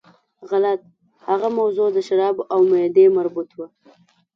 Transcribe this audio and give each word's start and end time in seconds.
غلط، 0.49 0.81
هغه 1.27 1.47
موضوع 1.59 1.87
د 1.93 1.97
شرابو 2.07 2.43
او 2.53 2.59
معدې 2.71 3.05
مربوط 3.17 3.49
وه. 3.57 3.67